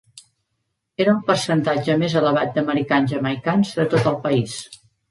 Era 1.05 1.13
el 1.17 1.19
percentatge 1.27 1.99
més 2.05 2.17
elevat 2.25 2.53
d'americans 2.57 3.17
jamaicans 3.17 3.79
de 3.83 3.91
tot 3.97 4.15
el 4.15 4.23
país. 4.29 4.63